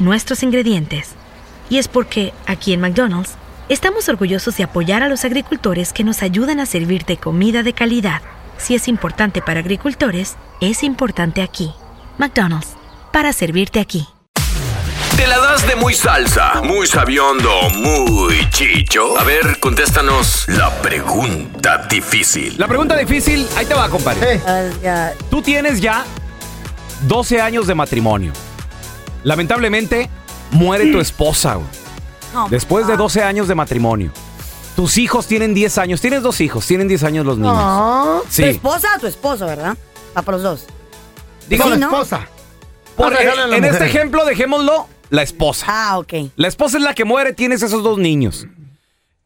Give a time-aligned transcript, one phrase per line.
[0.00, 1.10] nuestros ingredientes.
[1.68, 3.34] Y es porque, aquí en McDonald's,
[3.68, 8.22] estamos orgullosos de apoyar a los agricultores que nos ayudan a servirte comida de calidad.
[8.58, 11.72] Si es importante para agricultores, es importante aquí.
[12.18, 12.74] McDonald's,
[13.12, 14.06] para servirte aquí.
[15.16, 19.18] ¿Te la das de muy salsa, muy sabiondo, muy chicho?
[19.18, 22.56] A ver, contéstanos la pregunta difícil.
[22.58, 24.40] La pregunta difícil, ahí te va, compadre.
[25.30, 26.04] Tú tienes ya
[27.02, 28.32] 12 años de matrimonio.
[29.24, 30.08] Lamentablemente,
[30.52, 31.68] muere tu esposa, güey.
[32.50, 34.12] Después de 12 años de matrimonio.
[34.76, 36.00] Tus hijos tienen 10 años.
[36.00, 37.54] Tienes dos hijos, tienen 10 años los niños.
[37.56, 38.22] No.
[38.30, 38.42] Sí.
[38.42, 39.76] Tu esposa o tu esposo, ¿verdad?
[40.16, 40.66] Va para los dos.
[41.48, 41.86] Digo, Sí, la ¿no?
[41.88, 42.28] esposa.
[42.96, 45.66] Por- la en este ejemplo, dejémoslo, la esposa.
[45.68, 46.12] Ah, ok.
[46.36, 48.46] La esposa es la que muere, tienes esos dos niños.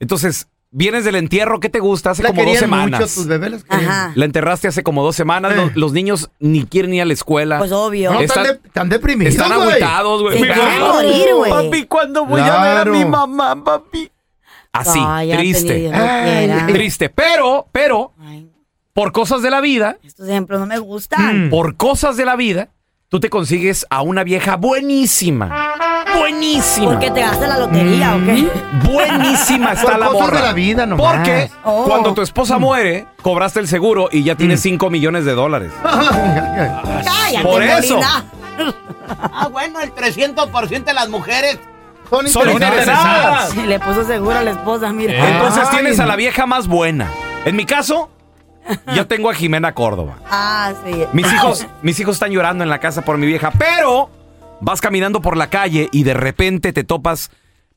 [0.00, 2.10] Entonces, vienes del entierro, ¿qué te gusta?
[2.10, 3.00] Hace La como dos semanas.
[3.00, 3.64] mucho, tus bebés.
[3.68, 4.12] Ajá.
[4.14, 5.54] La enterraste hace como dos semanas.
[5.56, 7.58] Los, los niños ni quieren ir a la escuela.
[7.58, 8.12] Pues obvio.
[8.12, 9.68] No, Están- están, de- están deprimidos, Están güey.
[9.68, 10.38] agüitados, güey.
[10.40, 11.50] Morir, güey.
[11.52, 13.08] Papi, ¿cuándo voy a ver a mi Claro.
[13.08, 14.10] mamá, papi?
[14.72, 15.90] Así, Ay, triste.
[16.72, 17.08] Triste.
[17.08, 18.50] Pero, pero, Ay,
[18.92, 21.48] por cosas de la vida, estos ejemplos no me gustan.
[21.50, 22.70] por cosas de la vida,
[23.08, 25.46] tú te consigues a una vieja buenísima.
[26.44, 26.86] Buenísima.
[26.90, 28.48] ¿Por qué te gastas la lotería o qué?
[28.92, 30.36] Buenísima está Por la cosas morra.
[30.40, 31.16] de la vida nomás.
[31.16, 31.84] Porque Oh.
[31.84, 35.72] cuando tu esposa muere, cobraste el seguro y ya tienes 5 millones de dólares.
[35.82, 37.94] Cállate, Por eso.
[37.96, 38.24] Molina.
[39.06, 41.58] Ah, bueno, el 300% de las mujeres.
[42.08, 43.54] Son Son interesadas.
[43.54, 45.12] Le puso seguro a la esposa, mira.
[45.28, 45.76] Entonces Ay.
[45.78, 47.10] tienes a la vieja más buena.
[47.44, 48.08] En mi caso,
[48.94, 50.16] yo tengo a Jimena Córdoba.
[50.30, 51.04] Ah, sí.
[51.12, 54.08] Mis hijos, mis hijos están llorando en la casa por mi vieja, pero
[54.64, 57.30] vas caminando por la calle y de repente te topas,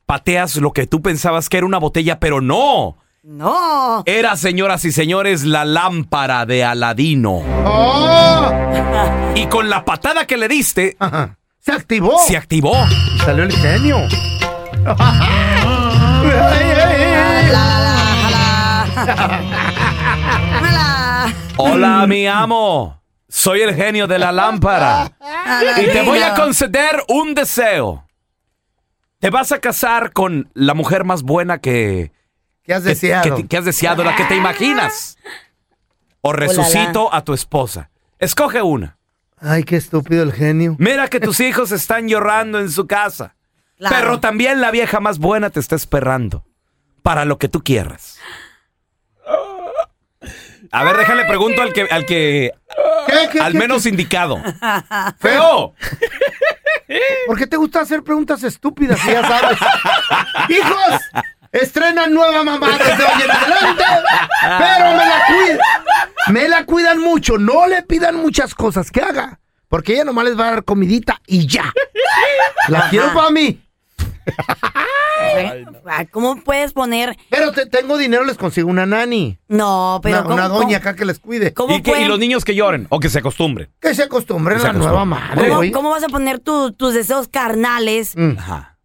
[0.06, 2.96] pateas lo que tú pensabas que era una botella, pero no.
[3.22, 4.02] No.
[4.06, 7.42] Era, señoras y señores, la lámpara de Aladino.
[7.64, 8.52] ¡Oh!
[9.34, 11.36] Y con la patada que le diste, Ajá.
[11.60, 12.16] Se activó.
[12.26, 12.72] se activó.
[13.16, 13.98] Y salió el genio.
[21.56, 23.00] Hola, mi amo.
[23.38, 25.12] Soy el genio de la lámpara.
[25.80, 28.04] Y te voy a conceder un deseo.
[29.20, 32.10] Te vas a casar con la mujer más buena que,
[32.64, 33.36] ¿Qué has que- deseado?
[33.36, 35.16] que, que has deseado, la que te imaginas.
[36.20, 37.90] O resucito a tu esposa.
[38.18, 38.98] Escoge una.
[39.40, 40.74] Ay, qué estúpido el genio.
[40.80, 43.36] Mira que tus hijos están llorando en su casa.
[43.78, 43.94] Claro.
[43.96, 46.44] Pero también la vieja más buena te está esperando.
[47.04, 48.18] Para lo que tú quieras.
[50.70, 52.52] A ver, déjale pregunto al que, al que,
[53.06, 54.42] ¿Qué, qué, al qué, menos indicado.
[55.18, 55.74] ¡Feo!
[57.26, 59.58] ¿Por qué te gusta hacer preguntas estúpidas si ya sabes?
[60.48, 61.00] ¡Hijos!
[61.50, 63.84] Estrenan nueva mamá desde hoy en adelante.
[64.42, 65.58] Pero me la cuidan.
[66.28, 67.38] Me la cuidan mucho.
[67.38, 69.40] No le pidan muchas cosas que haga.
[69.68, 71.72] Porque ella nomás les va a dar comidita y ya.
[72.68, 73.62] La quiero para mí.
[76.10, 77.16] ¿Cómo puedes poner?
[77.30, 79.38] Pero te, tengo dinero, les consigo una nani.
[79.48, 81.52] No, pero una, ¿cómo, una doña cómo- acá que les cuide.
[81.54, 83.68] ¿Cómo, Y, que- y los niños que lloren o que se acostumbren.
[83.80, 88.14] Que se acostumbren a la nueva madre, cómo- vas a poner tu- tus deseos carnales
[88.16, 88.32] Mm.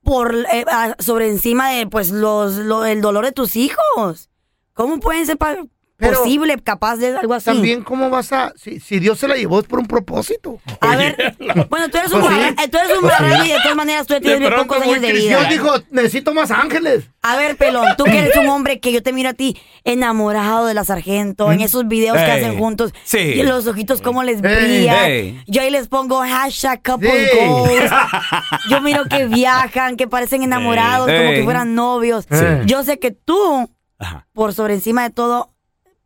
[0.04, 0.66] Por eh,
[1.00, 4.30] sobre encima de pues los lo- el dolor de tus hijos?
[4.74, 5.56] ¿Cómo pueden ser pa-
[5.98, 7.46] Pero posible, capaz de algo así.
[7.46, 8.52] También, ¿cómo vas a...?
[8.58, 10.60] Si, si Dios se la llevó es por un propósito.
[10.82, 11.16] A ver,
[11.70, 12.70] bueno, tú eres un, Pues sí.
[12.70, 15.38] tú eres un Pues y de todas maneras tú tienes bien pocos años de vida.
[15.38, 17.06] Dios dijo, necesito más ángeles.
[17.22, 19.56] A ver, pelón, tú que eres un hombre que yo te miro a ti
[19.86, 23.20] enamorado de la sargento, en esos videos que hacen juntos, sí.
[23.20, 25.44] y los ojitos cómo les brillan.
[25.48, 27.38] Yo ahí les pongo hashtag couple Sí.
[27.48, 27.92] goals.
[28.70, 32.26] Yo miro que viajan, que parecen enamorados, como que fueran novios.
[32.30, 32.46] Sí.
[32.66, 33.70] Yo sé que tú,
[34.00, 34.28] Ajá.
[34.34, 35.53] por sobre encima de todo,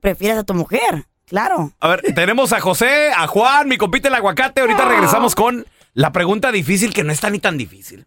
[0.02, 1.06] prefieres a tu mujer.
[1.28, 1.72] Claro.
[1.82, 4.62] A ver, tenemos a José, a Juan, mi compite el aguacate.
[4.62, 8.06] Ahorita regresamos con la pregunta difícil que no está ni tan difícil.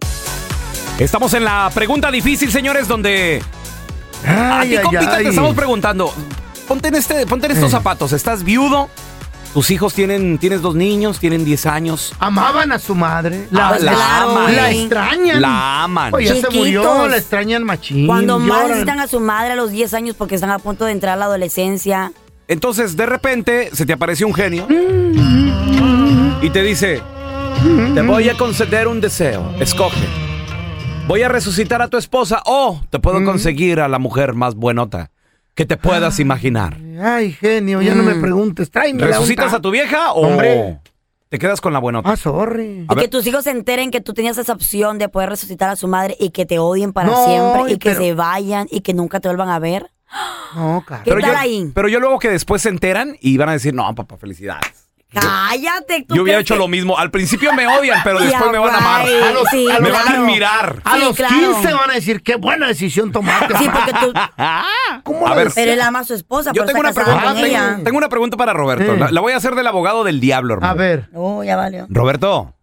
[0.99, 3.43] Estamos en la pregunta difícil, señores, donde
[4.27, 5.25] a Ay, ti, ay, compita, ay.
[5.25, 6.15] te estamos preguntando.
[6.69, 7.73] Ponte en, este, ponte en estos Eh.
[7.73, 8.13] zapatos.
[8.13, 8.89] ¿Estás viudo?
[9.53, 12.15] Tus hijos tienen, tienes dos niños, tienen 10 años.
[12.21, 13.49] Amaban a su madre.
[13.53, 14.55] Ah, la aman.
[14.55, 15.41] La extrañan.
[15.41, 16.15] La aman.
[16.15, 18.07] Oye, ya se murió, la extrañan machín.
[18.07, 20.93] Cuando más necesitan a su madre a los 10 años porque están a punto de
[20.93, 22.13] entrar a la adolescencia.
[22.47, 24.69] Entonces, de repente, se te aparece un genio
[26.41, 27.03] y te dice,
[27.95, 30.07] te voy a conceder un deseo, escoge.
[31.09, 35.11] Voy a resucitar a tu esposa o te puedo conseguir a la mujer más buenota
[35.55, 36.77] que te puedas imaginar.
[37.03, 38.71] Ay, genio, ya no me preguntes.
[38.71, 40.79] Tráeme ¿Resucitas a tu vieja o Hombre.
[41.29, 42.11] te quedas con la buenota?
[42.11, 42.87] Ah, sorry.
[42.89, 45.69] A Y que tus hijos se enteren que tú tenías esa opción de poder resucitar
[45.71, 48.67] a su madre y que te odien para No, siempre y que pero- se vayan
[48.71, 49.91] y que nunca te vuelvan a ver.
[50.57, 51.03] No, cara.
[51.05, 51.71] ¿Qué Pero tal yo, ahí?
[51.75, 54.90] pero yo luego que después se enteran y van a decir, no, papá, felicidades.
[55.13, 56.05] Cállate.
[56.07, 56.97] ¿tú Yo hubiera hecho que- lo mismo.
[56.97, 59.07] Al principio me odian, pero Yeah, después me van a amar.
[59.07, 59.23] right.
[59.23, 60.83] A los- Sí, a los- me van a admirar.
[60.85, 61.35] A Sí, los claro.
[61.35, 63.57] 15 van a decir, qué buena decisión tomaste.
[63.59, 64.13] Sí, porque tú...
[65.05, 65.51] ¿Cómo A la ver.
[65.55, 67.81] Pero él ama a su esposa, Yo tengo una, pregunta, con tengo, ella.
[67.85, 68.93] tengo una pregunta para Roberto.
[68.95, 68.99] Sí.
[69.01, 70.73] La, la voy a hacer del abogado del diablo, hermano.
[70.73, 71.09] A ver.
[71.15, 71.87] Oh, ya valió.
[71.89, 72.55] Roberto,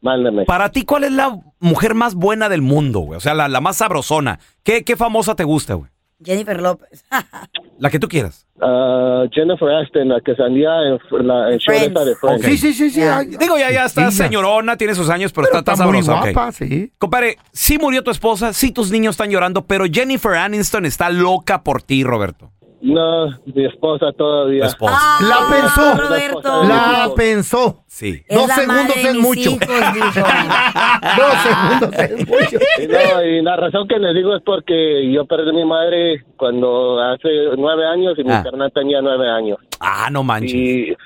[0.00, 0.44] Mándame.
[0.46, 3.16] para ti, ¿cuál es la mujer más buena del mundo, güey?
[3.16, 4.40] O sea, la, la más sabrosona.
[4.64, 5.90] ¿Qué, qué famosa te gusta, güey?
[6.24, 7.04] Jennifer López.
[7.78, 8.46] La que tú quieras.
[8.60, 12.44] Ah, Jennifer Aston, la que salía en la en show esta de Friends.
[12.44, 13.00] Sí, sí, sí, sí.
[13.40, 14.24] Digo, ya, ya está Sí, ya.
[14.26, 16.52] señorona, tiene sus años, pero, Pero está, está está muy sabrosa.
[16.52, 16.92] sí.
[16.98, 21.62] Compadre, sí murió tu esposa, sí tus niños están llorando, pero Jennifer Aniston está loca
[21.64, 22.52] por ti, Roberto.
[22.84, 24.66] No, mi esposa todavía.
[24.66, 24.92] esposa.
[24.98, 26.02] Ah, La pensó.
[26.02, 26.64] Roberto.
[26.64, 27.84] La pensó.
[27.86, 28.22] Sí.
[28.26, 29.50] Es Dos segundos es mucho.
[29.50, 29.68] hijos.
[31.16, 32.58] Dos segundos es mucho.
[32.82, 36.24] Y, no, y la razón que les digo es porque yo perdí a mi madre
[36.36, 38.42] cuando hace nueve años y mi Ah.
[38.42, 39.58] carnal tenía nueve años.
[39.78, 40.52] Ah, no manches.
[40.52, 40.96] Y,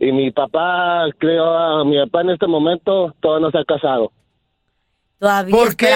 [0.00, 4.12] y mi papá, creo, a mi papá en este momento todavía no se ha casado.
[5.22, 5.86] Todavía ¿Por qué?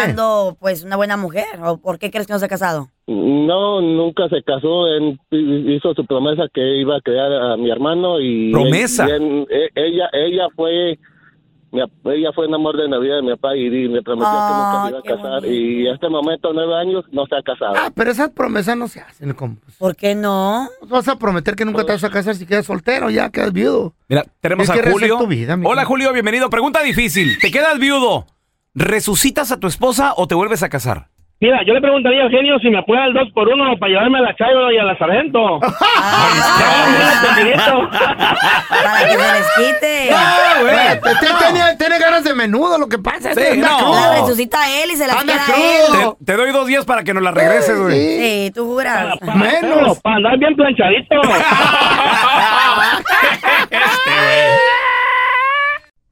[0.61, 1.47] pues, una buena mujer.
[1.65, 2.91] ¿O por qué crees que no se ha casado?
[3.09, 4.87] No, nunca se casó.
[4.87, 9.05] Él hizo su promesa que iba a crear a mi hermano y ¿Promesa?
[9.09, 10.97] y él- e- ella, ella fue,
[11.73, 14.83] ella fue en amor de Navidad de mi papá y me prometió Ah, que nunca
[14.85, 15.53] se iba a casar bonito.
[15.61, 17.75] y en este momento nueve años no se ha casado.
[17.77, 19.33] Ah, pero esas promesas no se hacen.
[19.35, 19.67] compa.
[19.77, 20.69] ¿Por qué no?
[20.89, 23.93] Vas a prometer que nunca te vas a casar si quedas soltero, ya quedas viudo.
[24.09, 25.19] Mira, tenemos Es a Julio.
[25.19, 25.59] tu vida.
[25.65, 26.49] Hola, Julio, bienvenido.
[26.49, 27.41] Pregunta difícil.
[27.41, 28.25] ¿Te quedas viudo?
[28.79, 31.07] ¿Resucitas a tu esposa o te vuelves a casar?
[31.41, 34.19] Mira, yo le preguntaría a Eugenio si me puede dar dos por uno para llevarme
[34.19, 35.61] a la Chairo y a la Sargento.
[38.71, 40.11] Para que se les quite.
[40.15, 40.77] Ah, güey.
[41.51, 43.31] Tiene, tiene ganas de menudo, lo que pasa.
[43.33, 43.95] es que Sí, anda no.
[43.95, 45.83] La resucita a él y se la queda a él.
[46.19, 47.99] Te, te doy dos días para que nos la regreses, güey.
[47.99, 48.19] Sí.
[48.47, 49.15] Sí, tú juras.
[49.35, 50.01] Menos.
[50.01, 51.17] Para andar bien planchadito.